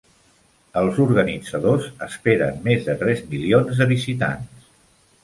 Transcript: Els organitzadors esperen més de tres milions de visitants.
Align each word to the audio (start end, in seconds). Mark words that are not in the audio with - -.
Els 0.79 0.95
organitzadors 1.03 1.85
esperen 2.05 2.57
més 2.69 2.87
de 2.87 2.97
tres 3.03 3.21
milions 3.35 3.83
de 3.83 3.89
visitants. 3.93 4.65